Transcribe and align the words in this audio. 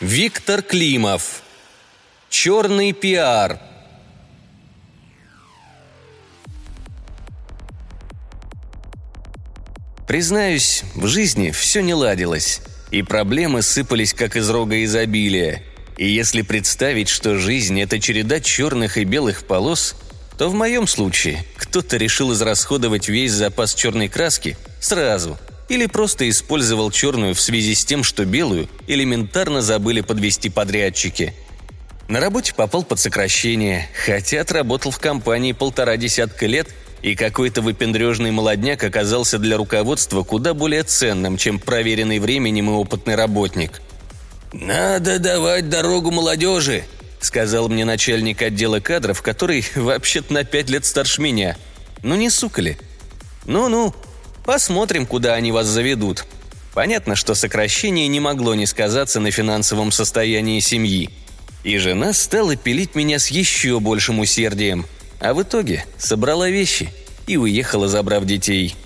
Виктор 0.00 0.62
Климов. 0.62 1.42
Черный 2.28 2.92
пиар. 2.92 3.58
Признаюсь, 10.14 10.84
в 10.94 11.08
жизни 11.08 11.50
все 11.50 11.80
не 11.80 11.92
ладилось, 11.92 12.60
и 12.92 13.02
проблемы 13.02 13.62
сыпались 13.62 14.14
как 14.14 14.36
из 14.36 14.48
рога 14.48 14.84
изобилия. 14.84 15.64
И 15.96 16.08
если 16.08 16.42
представить, 16.42 17.08
что 17.08 17.36
жизнь– 17.36 17.80
это 17.82 17.98
череда 17.98 18.38
черных 18.38 18.96
и 18.96 19.02
белых 19.02 19.42
полос, 19.42 19.96
то 20.38 20.48
в 20.48 20.54
моем 20.54 20.86
случае 20.86 21.44
кто-то 21.56 21.96
решил 21.96 22.32
израсходовать 22.32 23.08
весь 23.08 23.32
запас 23.32 23.74
черной 23.74 24.06
краски 24.06 24.56
сразу 24.78 25.36
или 25.68 25.86
просто 25.86 26.30
использовал 26.30 26.92
черную 26.92 27.34
в 27.34 27.40
связи 27.40 27.74
с 27.74 27.84
тем, 27.84 28.04
что 28.04 28.24
белую 28.24 28.68
элементарно 28.86 29.62
забыли 29.62 30.00
подвести 30.00 30.48
подрядчики. 30.48 31.34
На 32.06 32.20
работе 32.20 32.54
попал 32.54 32.84
под 32.84 33.00
сокращение, 33.00 33.88
хотя 34.06 34.42
отработал 34.42 34.92
в 34.92 35.00
компании 35.00 35.50
полтора 35.50 35.96
десятка 35.96 36.46
лет, 36.46 36.68
и 37.04 37.16
какой-то 37.16 37.60
выпендрежный 37.60 38.30
молодняк 38.30 38.82
оказался 38.82 39.38
для 39.38 39.58
руководства 39.58 40.22
куда 40.22 40.54
более 40.54 40.84
ценным, 40.84 41.36
чем 41.36 41.58
проверенный 41.58 42.18
временем 42.18 42.70
и 42.70 42.72
опытный 42.72 43.14
работник. 43.14 43.82
«Надо 44.54 45.18
давать 45.18 45.68
дорогу 45.68 46.10
молодежи»,— 46.10 46.84
сказал 47.20 47.68
мне 47.68 47.84
начальник 47.84 48.40
отдела 48.40 48.80
кадров, 48.80 49.20
который 49.20 49.66
вообще-то 49.74 50.32
на 50.32 50.44
пять 50.44 50.70
лет 50.70 50.86
старше 50.86 51.20
меня. 51.20 51.58
«Ну 52.02 52.14
не 52.14 52.30
сука 52.30 52.62
ли?» 52.62 52.78
«Ну-ну, 53.44 53.94
посмотрим, 54.46 55.04
куда 55.04 55.34
они 55.34 55.52
вас 55.52 55.66
заведут». 55.66 56.24
Понятно, 56.72 57.16
что 57.16 57.34
сокращение 57.34 58.08
не 58.08 58.18
могло 58.18 58.54
не 58.54 58.64
сказаться 58.64 59.20
на 59.20 59.30
финансовом 59.30 59.92
состоянии 59.92 60.58
семьи. 60.60 61.10
И 61.64 61.76
жена 61.76 62.14
стала 62.14 62.56
пилить 62.56 62.94
меня 62.94 63.18
с 63.18 63.28
еще 63.28 63.78
большим 63.78 64.20
усердием. 64.20 64.86
А 65.24 65.32
в 65.32 65.42
итоге 65.42 65.86
собрала 65.96 66.50
вещи 66.50 66.90
и 67.26 67.36
уехала, 67.36 67.88
забрав 67.88 68.24
детей. 68.24 68.76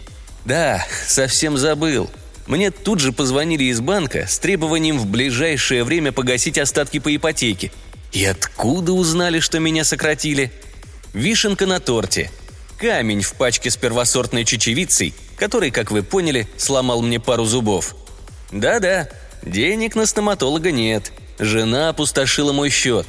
Да, 0.44 0.84
совсем 1.06 1.58
забыл. 1.58 2.10
Мне 2.46 2.70
тут 2.70 3.00
же 3.00 3.12
позвонили 3.12 3.64
из 3.64 3.80
банка 3.80 4.26
с 4.26 4.38
требованием 4.38 4.98
в 4.98 5.06
ближайшее 5.06 5.84
время 5.84 6.12
погасить 6.12 6.58
остатки 6.58 6.98
по 6.98 7.14
ипотеке. 7.14 7.70
И 8.12 8.24
откуда 8.24 8.92
узнали, 8.92 9.40
что 9.40 9.58
меня 9.58 9.84
сократили? 9.84 10.50
Вишенка 11.12 11.66
на 11.66 11.78
торте. 11.78 12.30
Камень 12.78 13.22
в 13.22 13.34
пачке 13.34 13.70
с 13.70 13.76
первосортной 13.76 14.44
чечевицей, 14.44 15.12
который, 15.36 15.70
как 15.70 15.90
вы 15.90 16.02
поняли, 16.02 16.48
сломал 16.56 17.02
мне 17.02 17.20
пару 17.20 17.44
зубов. 17.44 17.94
Да-да, 18.50 19.08
денег 19.42 19.94
на 19.94 20.06
стоматолога 20.06 20.70
нет. 20.70 21.12
Жена 21.38 21.90
опустошила 21.90 22.52
мой 22.52 22.70
счет. 22.70 23.06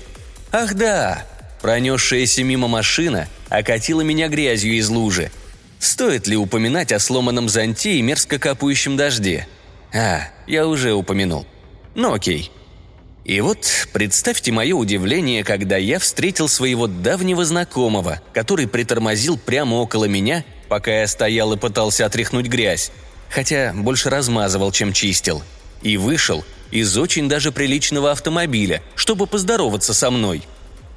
Ах 0.51 0.73
да, 0.73 1.25
пронесшаяся 1.61 2.43
мимо 2.43 2.67
машина 2.67 3.27
окатила 3.49 4.01
меня 4.01 4.27
грязью 4.27 4.77
из 4.77 4.89
лужи. 4.89 5.31
Стоит 5.79 6.27
ли 6.27 6.35
упоминать 6.35 6.91
о 6.91 6.99
сломанном 6.99 7.47
зонте 7.49 7.95
и 7.95 8.01
мерзко 8.01 8.37
капающем 8.37 8.97
дожде? 8.97 9.47
А, 9.93 10.27
я 10.45 10.67
уже 10.67 10.93
упомянул. 10.93 11.45
Ну 11.95 12.13
окей. 12.13 12.51
И 13.25 13.41
вот 13.41 13.87
представьте 13.93 14.51
мое 14.51 14.75
удивление, 14.75 15.43
когда 15.43 15.77
я 15.77 15.99
встретил 15.99 16.47
своего 16.47 16.87
давнего 16.87 17.45
знакомого, 17.45 18.21
который 18.33 18.67
притормозил 18.67 19.37
прямо 19.37 19.75
около 19.75 20.05
меня, 20.05 20.43
пока 20.67 21.01
я 21.01 21.07
стоял 21.07 21.53
и 21.53 21.57
пытался 21.57 22.05
отряхнуть 22.05 22.47
грязь, 22.47 22.91
хотя 23.29 23.71
больше 23.73 24.09
размазывал, 24.09 24.71
чем 24.71 24.93
чистил. 24.93 25.43
И 25.81 25.95
вышел 25.97 26.43
из 26.71 26.97
очень 26.97 27.29
даже 27.29 27.51
приличного 27.51 28.11
автомобиля, 28.11 28.81
чтобы 28.95 29.27
поздороваться 29.27 29.93
со 29.93 30.11
мной. 30.11 30.43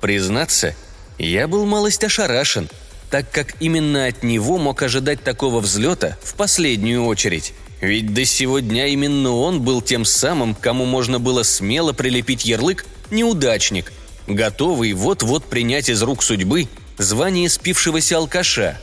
Признаться, 0.03 0.75
я 1.17 1.47
был 1.47 1.65
малость 1.65 2.03
ошарашен, 2.03 2.69
так 3.09 3.31
как 3.31 3.55
именно 3.61 4.07
от 4.07 4.25
него 4.25 4.59
мог 4.59 4.83
ожидать 4.83 5.23
такого 5.23 5.61
взлета 5.61 6.19
в 6.25 6.35
последнюю 6.35 7.05
очередь. 7.05 7.55
Ведь 7.81 8.13
до 8.13 8.25
сего 8.25 8.59
дня 8.59 8.89
именно 8.89 9.31
он 9.31 9.63
был 9.63 9.81
тем 9.81 10.05
самым, 10.05 10.57
кому 10.57 10.87
можно 10.87 11.21
было 11.21 11.45
смело 11.45 11.93
прилепить 11.93 12.45
ярлык 12.45 12.85
«неудачник», 13.13 13.93
готовый 14.27 14.93
вот-вот 14.93 15.45
принять 15.45 15.89
из 15.89 16.03
рук 16.03 16.25
судьбы 16.25 16.67
звание 16.99 17.49
спившегося 17.49 18.17
алкаша. 18.17 18.81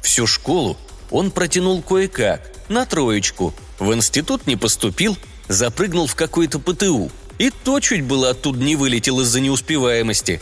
Всю 0.00 0.28
школу 0.28 0.78
он 1.10 1.32
протянул 1.32 1.82
кое-как, 1.82 2.52
на 2.68 2.86
троечку, 2.86 3.52
в 3.80 3.92
институт 3.92 4.46
не 4.46 4.54
поступил, 4.54 5.18
запрыгнул 5.48 6.06
в 6.06 6.14
какой-то 6.14 6.60
ПТУ, 6.60 7.10
и 7.38 7.50
то 7.50 7.80
чуть 7.80 8.04
было 8.04 8.30
оттуда 8.30 8.62
не 8.62 8.76
вылетел 8.76 9.18
из-за 9.22 9.40
неуспеваемости. 9.40 10.40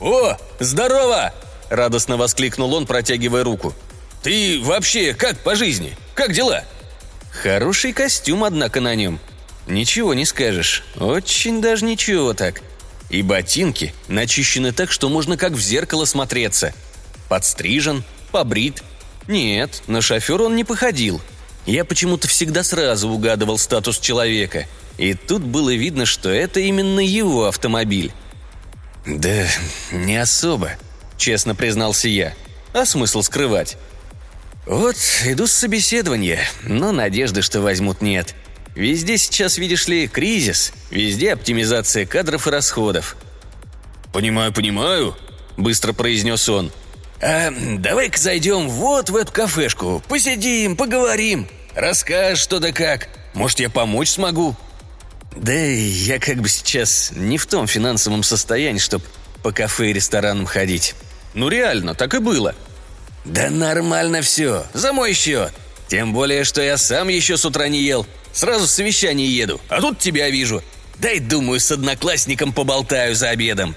«О, 0.00 0.36
здорово!»– 0.60 1.32
радостно 1.70 2.16
воскликнул 2.16 2.74
он, 2.74 2.86
протягивая 2.86 3.44
руку. 3.44 3.74
«Ты 4.22 4.60
вообще 4.62 5.14
как 5.14 5.38
по 5.40 5.54
жизни? 5.54 5.96
Как 6.14 6.32
дела?» 6.32 6.64
Хороший 7.42 7.92
костюм, 7.92 8.44
однако, 8.44 8.80
на 8.80 8.94
нем. 8.94 9.20
Ничего 9.66 10.14
не 10.14 10.24
скажешь. 10.24 10.84
Очень 10.98 11.60
даже 11.60 11.84
ничего 11.84 12.32
так. 12.32 12.62
И 13.10 13.22
ботинки 13.22 13.94
начищены 14.08 14.72
так, 14.72 14.90
что 14.90 15.08
можно 15.08 15.36
как 15.36 15.52
в 15.52 15.60
зеркало 15.60 16.06
смотреться. 16.06 16.72
Подстрижен, 17.28 18.04
побрит. 18.32 18.82
Нет, 19.28 19.82
на 19.86 20.00
шофера 20.00 20.44
он 20.44 20.56
не 20.56 20.64
походил. 20.64 21.20
Я 21.66 21.84
почему-то 21.84 22.26
всегда 22.26 22.62
сразу 22.62 23.08
угадывал 23.08 23.58
статус 23.58 23.98
человека. 23.98 24.66
И 24.98 25.14
тут 25.14 25.42
было 25.42 25.74
видно, 25.74 26.06
что 26.06 26.30
это 26.30 26.60
именно 26.60 27.00
его 27.00 27.46
автомобиль. 27.46 28.12
«Да 29.06 29.46
не 29.92 30.16
особо»,— 30.16 30.72
честно 31.16 31.54
признался 31.54 32.08
я. 32.08 32.34
«А 32.72 32.84
смысл 32.84 33.22
скрывать?» 33.22 33.76
«Вот, 34.66 34.96
иду 35.24 35.46
с 35.46 35.52
собеседования, 35.52 36.40
но 36.64 36.90
надежды, 36.90 37.40
что 37.40 37.60
возьмут, 37.60 38.02
нет. 38.02 38.34
Везде 38.74 39.16
сейчас, 39.16 39.58
видишь 39.58 39.86
ли, 39.86 40.08
кризис, 40.08 40.72
везде 40.90 41.32
оптимизация 41.32 42.04
кадров 42.04 42.48
и 42.48 42.50
расходов». 42.50 43.16
«Понимаю, 44.12 44.52
понимаю»,— 44.52 45.16
быстро 45.56 45.92
произнес 45.92 46.48
он. 46.48 46.72
«А 47.22 47.50
давай-ка 47.78 48.18
зайдем 48.18 48.68
вот 48.68 49.08
в 49.08 49.16
эту 49.16 49.32
кафешку, 49.32 50.02
посидим, 50.08 50.76
поговорим, 50.76 51.46
расскажешь 51.76 52.42
что 52.42 52.58
да 52.58 52.72
как, 52.72 53.08
может, 53.34 53.60
я 53.60 53.70
помочь 53.70 54.10
смогу». 54.10 54.56
«Да 55.36 55.52
я 55.52 56.18
как 56.18 56.40
бы 56.40 56.48
сейчас 56.48 57.12
не 57.14 57.38
в 57.38 57.46
том 57.46 57.66
финансовом 57.66 58.22
состоянии, 58.22 58.78
чтобы 58.78 59.04
по 59.42 59.52
кафе 59.52 59.90
и 59.90 59.92
ресторанам 59.92 60.46
ходить». 60.46 60.94
«Ну 61.34 61.48
реально, 61.48 61.94
так 61.94 62.14
и 62.14 62.18
было», 62.18 62.54
«Да 63.26 63.50
нормально 63.50 64.22
все, 64.22 64.64
за 64.72 64.92
мой 64.92 65.12
счет. 65.12 65.52
Тем 65.88 66.12
более, 66.12 66.44
что 66.44 66.62
я 66.62 66.76
сам 66.76 67.08
еще 67.08 67.36
с 67.36 67.44
утра 67.44 67.68
не 67.68 67.82
ел. 67.82 68.06
Сразу 68.32 68.66
с 68.66 68.72
совещания 68.72 69.26
еду, 69.26 69.60
а 69.68 69.80
тут 69.80 69.98
тебя 69.98 70.30
вижу. 70.30 70.62
Дай, 70.98 71.18
думаю, 71.18 71.60
с 71.60 71.70
одноклассником 71.72 72.52
поболтаю 72.52 73.14
за 73.14 73.30
обедом». 73.30 73.74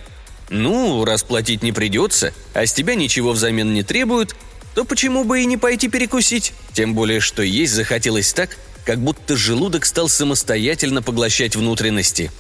«Ну, 0.50 1.04
раз 1.04 1.24
платить 1.24 1.64
не 1.64 1.72
придется, 1.72 2.34
а 2.54 2.66
с 2.66 2.74
тебя 2.74 2.96
ничего 2.96 3.34
взамен 3.34 3.74
не 3.74 3.84
требуют, 3.84 4.36
то 4.76 4.84
почему 4.84 5.24
бы 5.24 5.42
и 5.42 5.46
не 5.46 5.58
пойти 5.58 5.90
перекусить? 5.90 6.54
Тем 6.74 6.94
более, 6.96 7.20
что 7.20 7.44
есть 7.44 7.74
захотелось 7.74 8.34
так, 8.34 8.58
как 8.90 8.98
будто 8.98 9.38
желудок 9.38 9.86
стал 9.86 10.10
самостоятельно 10.10 11.04
поглощать 11.04 11.56
внутренности. 11.56 12.32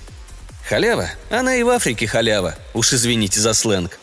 Халява, 0.68 1.12
она 1.30 1.54
и 1.58 1.62
в 1.62 1.70
Африке 1.70 2.08
халява, 2.08 2.56
уж 2.74 2.92
извините 2.92 3.40
за 3.40 3.54
сленг. 3.54 4.00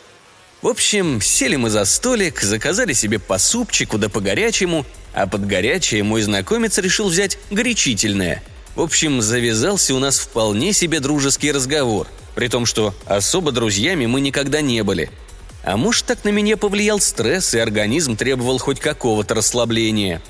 В 0.62 0.68
общем, 0.68 1.20
сели 1.20 1.56
мы 1.56 1.70
за 1.70 1.84
столик, 1.84 2.40
заказали 2.40 2.92
себе 2.92 3.18
по 3.18 3.38
супчику 3.38 3.98
да 3.98 4.08
по 4.08 4.20
горячему, 4.20 4.86
а 5.12 5.26
под 5.26 5.44
горячее 5.44 6.04
мой 6.04 6.22
знакомец 6.22 6.78
решил 6.78 7.08
взять 7.08 7.36
горячительное. 7.50 8.44
В 8.76 8.80
общем, 8.80 9.22
завязался 9.22 9.92
у 9.92 9.98
нас 9.98 10.16
вполне 10.16 10.72
себе 10.72 11.00
дружеский 11.00 11.50
разговор, 11.50 12.06
при 12.36 12.46
том, 12.46 12.64
что 12.64 12.94
особо 13.06 13.50
друзьями 13.50 14.06
мы 14.06 14.20
никогда 14.20 14.60
не 14.60 14.84
были. 14.84 15.10
А 15.64 15.76
может, 15.76 16.06
так 16.06 16.22
на 16.22 16.28
меня 16.28 16.56
повлиял 16.56 17.00
стресс, 17.00 17.54
и 17.54 17.58
организм 17.58 18.14
требовал 18.14 18.58
хоть 18.58 18.78
какого-то 18.78 19.34
расслабления. 19.34 20.22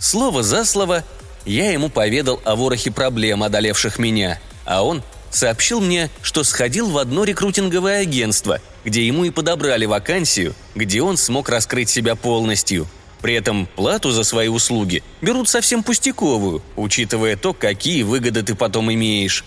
Слово 0.00 0.42
за 0.42 0.64
слово, 0.64 1.04
я 1.44 1.72
ему 1.72 1.88
поведал 1.88 2.40
о 2.44 2.56
ворохе 2.56 2.90
проблем, 2.90 3.42
одолевших 3.42 3.98
меня, 3.98 4.38
а 4.64 4.84
он 4.84 5.02
сообщил 5.30 5.80
мне, 5.80 6.10
что 6.22 6.44
сходил 6.44 6.90
в 6.90 6.98
одно 6.98 7.24
рекрутинговое 7.24 8.00
агентство, 8.00 8.60
где 8.84 9.06
ему 9.06 9.24
и 9.24 9.30
подобрали 9.30 9.84
вакансию, 9.84 10.54
где 10.74 11.02
он 11.02 11.16
смог 11.16 11.48
раскрыть 11.48 11.88
себя 11.88 12.14
полностью. 12.14 12.86
При 13.20 13.34
этом 13.34 13.66
плату 13.66 14.10
за 14.10 14.22
свои 14.22 14.48
услуги 14.48 15.02
берут 15.22 15.48
совсем 15.48 15.82
пустяковую, 15.82 16.62
учитывая 16.76 17.36
то, 17.36 17.54
какие 17.54 18.02
выгоды 18.02 18.42
ты 18.42 18.54
потом 18.54 18.92
имеешь. 18.92 19.44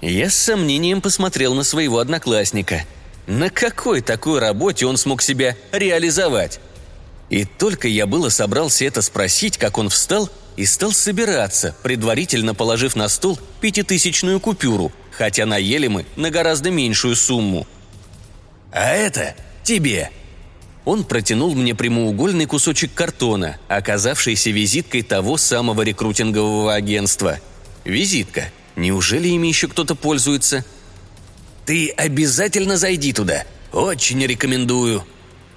Я 0.00 0.30
с 0.30 0.34
сомнением 0.36 1.00
посмотрел 1.00 1.54
на 1.54 1.64
своего 1.64 1.98
одноклассника. 1.98 2.84
На 3.26 3.50
какой 3.50 4.00
такой 4.00 4.38
работе 4.38 4.86
он 4.86 4.96
смог 4.96 5.22
себя 5.22 5.56
реализовать? 5.72 6.60
И 7.30 7.44
только 7.44 7.88
я 7.88 8.06
было 8.06 8.28
собрался 8.28 8.84
это 8.84 9.02
спросить, 9.02 9.56
как 9.56 9.78
он 9.78 9.88
встал 9.88 10.28
и 10.56 10.66
стал 10.66 10.92
собираться, 10.92 11.74
предварительно 11.82 12.54
положив 12.54 12.96
на 12.96 13.08
стол 13.08 13.38
пятитысячную 13.60 14.40
купюру, 14.40 14.92
хотя 15.10 15.46
наели 15.46 15.88
мы 15.88 16.06
на 16.16 16.30
гораздо 16.30 16.70
меньшую 16.70 17.16
сумму. 17.16 17.66
«А 18.72 18.90
это 18.90 19.34
тебе!» 19.62 20.10
Он 20.84 21.04
протянул 21.04 21.54
мне 21.54 21.74
прямоугольный 21.74 22.44
кусочек 22.46 22.92
картона, 22.92 23.56
оказавшийся 23.68 24.50
визиткой 24.50 25.02
того 25.02 25.38
самого 25.38 25.80
рекрутингового 25.82 26.74
агентства. 26.74 27.40
Визитка. 27.84 28.50
Неужели 28.76 29.28
ими 29.28 29.46
еще 29.46 29.68
кто-то 29.68 29.94
пользуется? 29.94 30.64
«Ты 31.64 31.88
обязательно 31.90 32.76
зайди 32.76 33.12
туда. 33.12 33.44
Очень 33.72 34.24
рекомендую». 34.26 35.04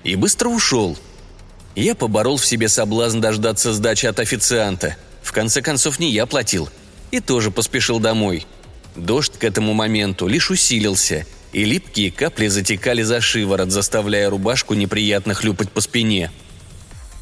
И 0.03 0.15
быстро 0.15 0.47
ушел, 0.47 0.97
я 1.83 1.93
поборол 1.93 2.37
в 2.37 2.45
себе 2.45 2.69
соблазн 2.69 3.19
дождаться 3.19 3.71
сдачи 3.71 4.07
от 4.07 4.19
официанта. 4.19 4.95
В 5.21 5.31
конце 5.31 5.61
концов, 5.61 5.99
не 5.99 6.11
я 6.11 6.25
платил. 6.25 6.69
И 7.11 7.19
тоже 7.19 7.51
поспешил 7.51 7.99
домой. 7.99 8.47
Дождь 8.95 9.33
к 9.37 9.43
этому 9.43 9.73
моменту 9.73 10.27
лишь 10.27 10.49
усилился, 10.49 11.27
и 11.53 11.65
липкие 11.65 12.11
капли 12.11 12.47
затекали 12.47 13.03
за 13.03 13.21
шиворот, 13.21 13.71
заставляя 13.71 14.29
рубашку 14.31 14.73
неприятно 14.73 15.35
хлюпать 15.35 15.71
по 15.71 15.81
спине. 15.81 16.31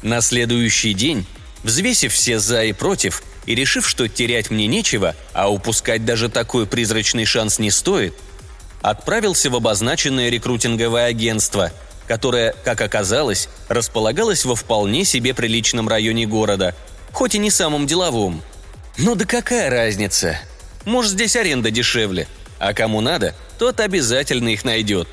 На 0.02 0.22
следующий 0.22 0.94
день, 0.94 1.26
взвесив 1.62 2.14
все 2.14 2.38
«за» 2.38 2.64
и 2.64 2.72
«против», 2.72 3.22
и 3.44 3.54
решив, 3.54 3.86
что 3.86 4.08
терять 4.08 4.50
мне 4.50 4.66
нечего, 4.66 5.14
а 5.34 5.52
упускать 5.52 6.04
даже 6.04 6.28
такой 6.30 6.66
призрачный 6.66 7.26
шанс 7.26 7.58
не 7.58 7.70
стоит, 7.70 8.14
отправился 8.80 9.50
в 9.50 9.56
обозначенное 9.56 10.30
рекрутинговое 10.30 11.04
агентство– 11.04 11.72
которая, 12.06 12.54
как 12.64 12.80
оказалось, 12.80 13.48
располагалась 13.68 14.44
во 14.44 14.54
вполне 14.54 15.04
себе 15.04 15.34
приличном 15.34 15.88
районе 15.88 16.26
города, 16.26 16.74
хоть 17.12 17.34
и 17.34 17.38
не 17.38 17.50
самом 17.50 17.86
деловом. 17.86 18.42
Но 18.98 19.14
да 19.14 19.24
какая 19.24 19.70
разница? 19.70 20.38
Может, 20.84 21.12
здесь 21.12 21.36
аренда 21.36 21.70
дешевле, 21.70 22.28
а 22.58 22.72
кому 22.72 23.00
надо, 23.00 23.34
тот 23.58 23.80
обязательно 23.80 24.50
их 24.50 24.64
найдет. 24.64 25.08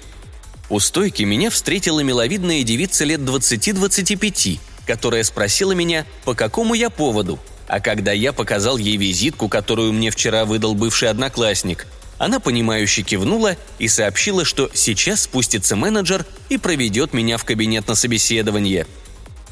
У 0.69 0.79
стойки 0.79 1.23
меня 1.23 1.49
встретила 1.49 1.99
миловидная 1.99 2.63
девица 2.63 3.03
лет 3.03 3.19
20-25, 3.21 4.59
которая 4.85 5.23
спросила 5.23 5.71
меня, 5.73 6.05
по 6.23 6.35
какому 6.35 6.73
я 6.73 6.89
поводу, 6.89 7.39
а 7.67 7.79
когда 7.79 8.11
я 8.11 8.33
показал 8.33 8.77
ей 8.77 8.97
визитку, 8.97 9.49
которую 9.49 9.93
мне 9.93 10.11
вчера 10.11 10.45
выдал 10.45 10.75
бывший 10.75 11.09
одноклассник– 11.09 11.87
она 12.17 12.39
понимающе 12.39 13.01
кивнула 13.01 13.57
и 13.79 13.87
сообщила, 13.87 14.45
что 14.45 14.69
сейчас 14.73 15.23
спустится 15.23 15.75
менеджер 15.75 16.25
и 16.49 16.57
проведет 16.57 17.13
меня 17.13 17.37
в 17.37 17.43
кабинет 17.43 17.87
на 17.87 17.95
собеседование. 17.95 18.87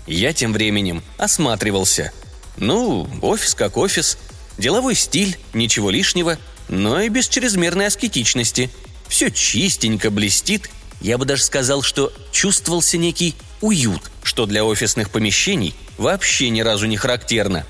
Я 0.08 0.34
тем 0.34 0.54
временем 0.54 1.04
осматривался. 1.18 2.12
Ну, 2.58 3.08
офис 3.22 3.56
как 3.56 3.78
офис. 3.78 4.18
Деловой 4.58 4.96
стиль, 4.96 5.38
ничего 5.54 5.90
лишнего, 5.90 6.38
но 6.70 7.02
и 7.02 7.10
без 7.10 7.28
чрезмерной 7.28 7.88
аскетичности. 7.88 8.70
Все 9.08 9.32
чистенько 9.32 10.12
блестит. 10.12 10.70
Я 11.02 11.18
бы 11.18 11.26
даже 11.26 11.44
сказал, 11.44 11.82
что 11.82 12.14
чувствовался 12.32 12.98
некий 12.98 13.36
уют, 13.62 14.12
что 14.24 14.46
для 14.46 14.64
офисных 14.64 15.10
помещений 15.10 15.74
вообще 15.98 16.50
ни 16.50 16.62
разу 16.62 16.86
не 16.86 16.98
характерно. 16.98 17.66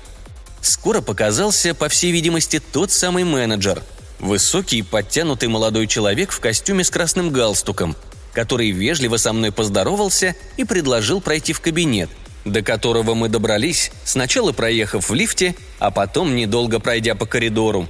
Скоро 0.60 1.00
показался, 1.00 1.74
по 1.74 1.88
всей 1.88 2.12
видимости, 2.12 2.60
тот 2.72 2.92
самый 2.92 3.24
менеджер– 3.24 3.82
Высокий 4.22 4.82
подтянутый 4.82 5.48
молодой 5.48 5.88
человек 5.88 6.30
в 6.30 6.38
костюме 6.38 6.84
с 6.84 6.90
красным 6.90 7.30
галстуком, 7.30 7.96
который 8.32 8.70
вежливо 8.70 9.16
со 9.16 9.32
мной 9.32 9.50
поздоровался 9.50 10.36
и 10.56 10.64
предложил 10.64 11.20
пройти 11.20 11.52
в 11.52 11.60
кабинет, 11.60 12.08
до 12.44 12.62
которого 12.62 13.14
мы 13.14 13.28
добрались, 13.28 13.90
сначала 14.04 14.52
проехав 14.52 15.10
в 15.10 15.12
лифте, 15.14 15.56
а 15.80 15.90
потом 15.90 16.36
недолго 16.36 16.78
пройдя 16.78 17.16
по 17.16 17.26
коридору. 17.26 17.88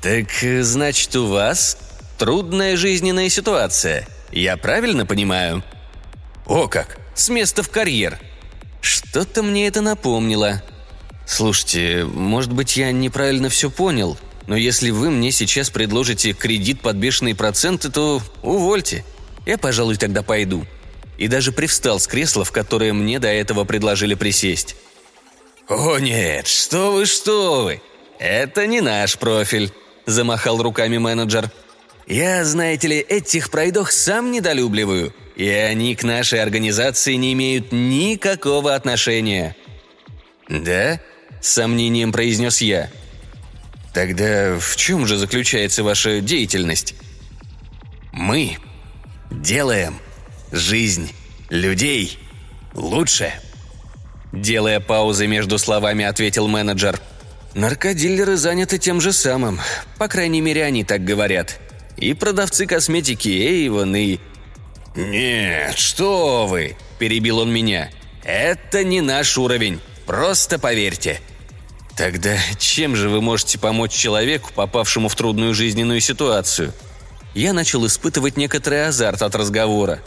«Так, 0.00 0.28
значит, 0.62 1.14
у 1.16 1.26
вас 1.26 1.76
трудная 2.16 2.78
жизненная 2.78 3.28
ситуация, 3.28 4.08
я 4.32 4.56
правильно 4.56 5.04
понимаю?» 5.04 5.62
«О 6.46 6.66
как! 6.66 6.98
С 7.14 7.28
места 7.28 7.62
в 7.62 7.68
карьер!» 7.68 8.18
Что-то 8.80 9.42
мне 9.42 9.66
это 9.66 9.82
напомнило. 9.82 10.62
«Слушайте, 11.26 12.06
может 12.06 12.54
быть, 12.54 12.78
я 12.78 12.90
неправильно 12.90 13.50
все 13.50 13.70
понял?» 13.70 14.16
Но 14.48 14.56
если 14.56 14.88
вы 14.88 15.10
мне 15.10 15.30
сейчас 15.30 15.68
предложите 15.68 16.32
кредит 16.32 16.80
под 16.80 16.96
бешеные 16.96 17.34
проценты, 17.34 17.90
то 17.90 18.22
увольте. 18.42 19.04
Я, 19.46 19.58
пожалуй, 19.58 19.96
тогда 19.96 20.22
пойду». 20.22 20.66
И 21.18 21.28
даже 21.28 21.52
привстал 21.52 22.00
с 22.00 22.06
кресла, 22.06 22.44
в 22.44 22.52
которое 22.52 22.92
мне 22.94 23.18
до 23.18 23.28
этого 23.28 23.64
предложили 23.64 24.14
присесть. 24.14 24.76
«О 25.68 25.98
нет, 25.98 26.46
что 26.46 26.92
вы, 26.92 27.04
что 27.04 27.64
вы! 27.64 27.82
Это 28.18 28.66
не 28.66 28.80
наш 28.80 29.18
профиль»,– 29.18 29.70
замахал 30.06 30.62
руками 30.62 30.96
менеджер. 30.96 31.50
«Я, 32.06 32.42
знаете 32.46 32.88
ли, 32.88 32.96
этих 32.96 33.50
пройдох 33.50 33.92
сам 33.92 34.30
недолюбливаю, 34.30 35.12
и 35.36 35.46
они 35.46 35.94
к 35.94 36.04
нашей 36.04 36.40
организации 36.40 37.14
не 37.14 37.34
имеют 37.34 37.70
никакого 37.70 38.74
отношения». 38.74 39.54
«Да?»– 40.48 41.00
с 41.42 41.48
сомнением 41.48 42.12
произнес 42.12 42.62
я– 42.62 42.90
Тогда 43.98 44.56
в 44.60 44.76
чем 44.76 45.08
же 45.08 45.16
заключается 45.16 45.82
ваша 45.82 46.20
деятельность? 46.20 46.94
Мы 48.12 48.58
делаем 49.28 49.98
жизнь 50.52 51.12
людей 51.48 52.16
лучше. 52.74 53.32
Делая 54.32 54.78
паузы 54.78 55.26
между 55.26 55.58
словами, 55.58 56.04
ответил 56.04 56.46
менеджер. 56.46 57.00
Наркодилеры 57.54 58.36
заняты 58.36 58.78
тем 58.78 59.00
же 59.00 59.12
самым. 59.12 59.58
По 59.98 60.06
крайней 60.06 60.42
мере, 60.42 60.62
они 60.62 60.84
так 60.84 61.04
говорят. 61.04 61.58
И 61.96 62.14
продавцы 62.14 62.66
косметики 62.66 63.28
Эйвон, 63.28 63.96
и... 63.96 64.20
«Нет, 64.94 65.76
что 65.76 66.46
вы!»– 66.46 66.76
перебил 67.00 67.40
он 67.40 67.52
меня. 67.52 67.90
«Это 68.22 68.84
не 68.84 69.00
наш 69.00 69.36
уровень. 69.36 69.80
Просто 70.06 70.60
поверьте. 70.60 71.20
Тогда 71.98 72.36
чем 72.60 72.94
же 72.94 73.08
вы 73.08 73.20
можете 73.20 73.58
помочь 73.58 73.90
человеку, 73.90 74.52
попавшему 74.54 75.08
в 75.08 75.16
трудную 75.16 75.52
жизненную 75.52 76.00
ситуацию? 76.00 76.72
Я 77.34 77.52
начал 77.52 77.84
испытывать 77.88 78.36
некоторый 78.36 78.86
азарт 78.86 79.20
от 79.20 79.34
разговора. 79.34 79.98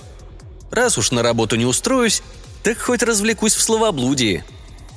Раз 0.72 0.98
уж 0.98 1.12
на 1.12 1.22
работу 1.22 1.58
не 1.58 1.66
устроюсь, 1.66 2.24
так 2.64 2.80
хоть 2.80 3.04
развлекусь 3.04 3.56
в 3.56 3.62
словоблудии. 3.62 4.46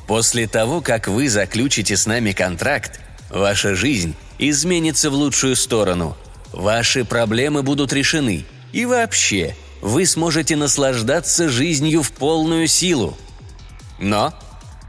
После 0.07 0.47
того, 0.47 0.81
как 0.81 1.09
вы 1.09 1.29
заключите 1.29 1.97
с 1.97 2.07
нами 2.07 2.31
контракт, 2.31 3.01
ваша 3.29 3.75
жизнь 3.75 4.15
изменится 4.39 5.11
в 5.11 5.15
лучшую 5.15 5.57
сторону. 5.57 6.17
Ваши 6.53 7.05
проблемы 7.05 7.65
будут 7.65 7.93
решены. 7.93 8.45
И 8.73 8.87
вообще, 8.87 9.57
вы 9.81 10.07
сможете 10.07 10.55
наслаждаться 10.55 11.49
жизнью 11.49 12.05
в 12.05 12.13
полную 12.13 12.69
силу. 12.69 13.19
Но 13.99 14.33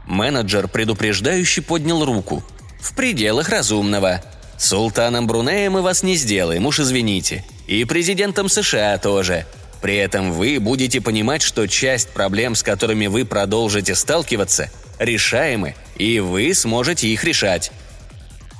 Менеджер 0.06 0.68
предупреждающе 0.68 1.62
поднял 1.62 2.04
руку. 2.04 2.42
«В 2.80 2.94
пределах 2.94 3.48
разумного. 3.48 4.22
Султаном 4.58 5.26
Брунея 5.26 5.68
мы 5.68 5.82
вас 5.82 6.02
не 6.02 6.14
сделаем, 6.14 6.66
уж 6.66 6.80
извините. 6.80 7.44
И 7.66 7.84
президентом 7.84 8.48
США 8.48 8.96
тоже. 8.98 9.46
При 9.82 9.96
этом 9.96 10.32
вы 10.32 10.58
будете 10.60 11.00
понимать, 11.00 11.42
что 11.42 11.66
часть 11.66 12.10
проблем, 12.10 12.54
с 12.54 12.62
которыми 12.62 13.08
вы 13.08 13.24
продолжите 13.24 13.94
сталкиваться, 13.94 14.70
решаемы, 14.98 15.74
и 15.96 16.20
вы 16.20 16.54
сможете 16.54 17.08
их 17.08 17.24
решать». 17.24 17.72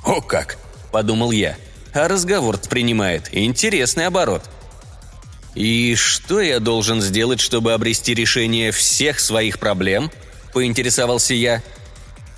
«О 0.03 0.21
как!»– 0.21 0.57
подумал 0.91 1.31
я. 1.31 1.55
А 1.93 2.07
разговор 2.07 2.57
принимает 2.57 3.29
интересный 3.31 4.05
оборот. 4.05 4.43
«И 5.55 5.95
что 5.95 6.41
я 6.41 6.59
должен 6.59 7.01
сделать, 7.01 7.39
чтобы 7.39 7.73
обрести 7.73 8.13
решение 8.13 8.71
всех 8.71 9.21
своих 9.21 9.59
проблем?»– 9.59 10.11
поинтересовался 10.53 11.33
я. 11.33 11.61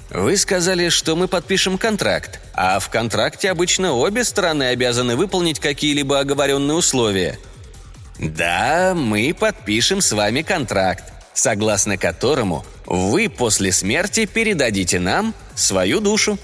«Вы 0.10 0.38
сказали, 0.38 0.90
что 0.90 1.16
мы 1.16 1.28
подпишем 1.28 1.78
контракт, 1.78 2.40
а 2.54 2.80
в 2.80 2.90
контракте 2.90 3.52
обычно 3.52 3.94
обе 3.94 4.24
стороны 4.24 4.64
обязаны 4.64 5.16
выполнить 5.16 5.60
какие-либо 5.60 6.20
оговоренные 6.20 6.76
условия». 6.76 7.38
«Да, 8.18 8.94
мы 8.96 9.34
подпишем 9.34 10.02
с 10.02 10.12
вами 10.12 10.42
контракт, 10.42 11.06
согласно 11.34 11.98
которому 11.98 12.66
вы 12.86 13.30
после 13.30 13.72
смерти 13.72 14.26
передадите 14.26 15.00
нам 15.00 15.34
свою 15.56 16.00
душу». 16.00 16.38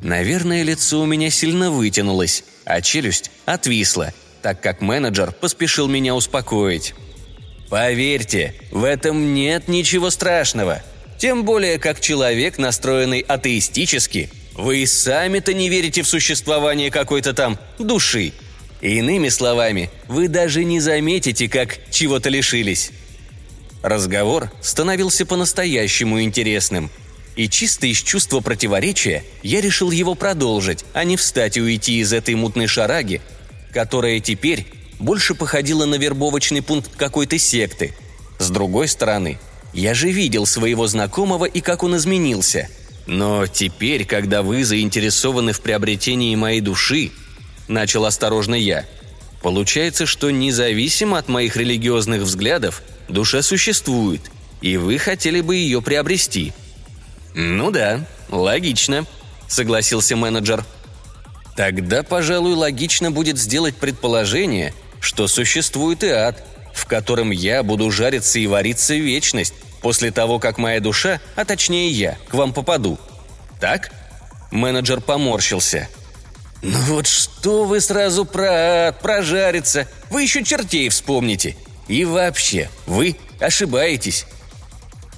Наверное, 0.00 0.62
лицо 0.62 1.00
у 1.00 1.06
меня 1.06 1.28
сильно 1.28 1.70
вытянулось, 1.72 2.44
а 2.64 2.80
челюсть 2.80 3.32
отвисла, 3.46 4.12
так 4.42 4.60
как 4.60 4.80
менеджер 4.80 5.32
поспешил 5.32 5.88
меня 5.88 6.14
успокоить. 6.14 6.94
Поверьте, 7.70 8.54
в 8.70 8.84
этом 8.84 9.34
нет 9.34 9.68
ничего 9.68 10.10
страшного. 10.10 10.82
Тем 11.18 11.44
более, 11.44 11.78
как 11.78 12.00
человек, 12.00 12.58
настроенный 12.58 13.20
атеистически, 13.20 14.30
вы 14.54 14.78
и 14.78 14.86
сами-то 14.86 15.52
не 15.52 15.68
верите 15.68 16.02
в 16.02 16.08
существование 16.08 16.90
какой-то 16.90 17.34
там 17.34 17.58
души. 17.78 18.32
Иными 18.80 19.28
словами, 19.28 19.90
вы 20.06 20.28
даже 20.28 20.64
не 20.64 20.80
заметите, 20.80 21.48
как 21.48 21.78
чего-то 21.90 22.28
лишились. 22.28 22.90
Разговор 23.82 24.50
становился 24.62 25.26
по-настоящему 25.26 26.22
интересным. 26.22 26.90
И 27.36 27.48
чисто 27.48 27.86
из 27.86 27.98
чувства 27.98 28.40
противоречия 28.40 29.22
я 29.42 29.60
решил 29.60 29.90
его 29.92 30.14
продолжить, 30.14 30.84
а 30.92 31.04
не 31.04 31.16
встать 31.16 31.56
и 31.56 31.60
уйти 31.60 32.00
из 32.00 32.12
этой 32.12 32.34
мутной 32.34 32.66
шараги, 32.66 33.20
которая 33.72 34.18
теперь 34.18 34.66
больше 34.98 35.34
походила 35.34 35.84
на 35.84 35.96
вербовочный 35.96 36.62
пункт 36.62 36.96
какой-то 36.96 37.38
секты. 37.38 37.94
С 38.38 38.50
другой 38.50 38.88
стороны, 38.88 39.38
я 39.72 39.94
же 39.94 40.10
видел 40.10 40.46
своего 40.46 40.86
знакомого 40.86 41.44
и 41.44 41.60
как 41.60 41.82
он 41.82 41.96
изменился. 41.96 42.68
Но 43.06 43.46
теперь, 43.46 44.04
когда 44.04 44.42
вы 44.42 44.64
заинтересованы 44.64 45.52
в 45.52 45.60
приобретении 45.60 46.34
моей 46.36 46.60
души, 46.60 47.10
начал 47.66 48.04
осторожно 48.04 48.54
я, 48.54 48.84
получается, 49.42 50.04
что 50.06 50.30
независимо 50.30 51.18
от 51.18 51.28
моих 51.28 51.56
религиозных 51.56 52.22
взглядов– 52.22 52.82
душа 53.08 53.42
существует, 53.42 54.20
и 54.60 54.76
вы 54.76 54.98
хотели 54.98 55.40
бы 55.40 55.56
ее 55.56 55.82
приобрести». 55.82 56.52
«Ну 57.34 57.70
да, 57.70 58.06
логично»,— 58.30 59.06
согласился 59.48 60.16
менеджер. 60.16 60.64
«Тогда, 61.56 62.02
пожалуй, 62.02 62.54
логично 62.54 63.10
будет 63.10 63.38
сделать 63.38 63.76
предположение, 63.76 64.74
что 65.00 65.28
существует 65.28 66.02
и 66.04 66.08
ад, 66.08 66.44
в 66.74 66.86
котором 66.86 67.30
я 67.30 67.62
буду 67.62 67.90
жариться 67.90 68.38
и 68.38 68.46
вариться 68.46 68.94
вечность 68.94 69.54
после 69.80 70.10
того, 70.10 70.38
как 70.38 70.58
моя 70.58 70.80
душа, 70.80 71.20
а 71.36 71.44
точнее 71.44 71.90
я, 71.90 72.18
к 72.28 72.34
вам 72.34 72.52
попаду. 72.52 72.98
Так?» 73.60 73.90
Менеджер 74.50 75.00
поморщился. 75.00 75.88
«Ну 76.62 76.78
вот 76.82 77.06
что 77.06 77.64
вы 77.64 77.80
сразу 77.80 78.24
про 78.24 78.88
ад, 78.88 79.00
про 79.00 79.22
жариться? 79.22 79.86
Вы 80.10 80.22
еще 80.22 80.42
чертей 80.42 80.88
вспомните. 80.88 81.56
И 81.86 82.04
вообще, 82.04 82.68
вы 82.86 83.16
ошибаетесь». 83.40 84.26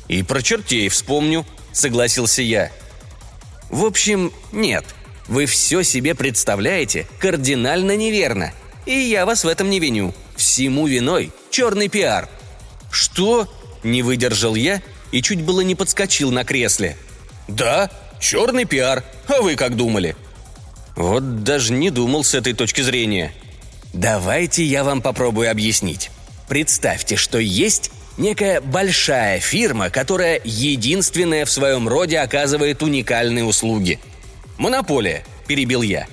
«И 0.08 0.22
про 0.22 0.42
чертей 0.42 0.88
вспомню»,— 0.88 1.46
согласился 1.72 2.42
я. 2.42 2.72
«В 3.68 3.84
общем, 3.84 4.32
нет. 4.50 4.84
Вы 5.28 5.46
все 5.46 5.84
себе 5.84 6.16
представляете 6.16 7.06
кардинально 7.20 7.96
неверно. 7.96 8.52
И 8.87 8.92
я 8.92 9.26
вас 9.26 9.44
в 9.44 9.49
этом 9.49 9.70
не 9.70 9.80
виню. 9.80 10.14
Всему 10.37 10.87
виной 10.87 11.32
черный 11.50 11.88
пиар». 11.88 12.28
«Что?»– 12.90 13.49
не 13.82 14.02
выдержал 14.02 14.54
я 14.54 14.82
и 15.12 15.22
чуть 15.22 15.42
было 15.42 15.60
не 15.60 15.75
подскочил 15.75 16.30
на 16.30 16.44
кресле. 16.44 16.96
«Да, 17.49 17.90
черный 18.20 18.64
пиар. 18.64 19.04
А 19.28 19.42
вы 19.42 19.56
как 19.56 19.76
думали?» 19.76 20.16
Вот 20.96 21.44
даже 21.44 21.72
не 21.72 21.90
думал 21.90 22.25
с 22.25 22.34
этой 22.34 22.52
точки 22.52 22.80
зрения. 22.80 23.32
«Давайте 23.92 24.64
я 24.64 24.84
вам 24.84 25.02
попробую 25.02 25.50
объяснить. 25.50 26.10
Представьте, 26.49 27.16
что 27.16 27.38
есть 27.38 27.90
некая 28.20 28.60
большая 28.60 29.40
фирма, 29.40 29.90
которая 29.90 30.40
единственная 30.44 31.44
в 31.44 31.50
своем 31.50 31.88
роде 31.88 32.18
оказывает 32.18 32.82
уникальные 32.82 33.44
услуги. 33.44 33.99
«Монополия»,– 34.58 35.25
перебил 35.46 35.82
я. 35.82 36.06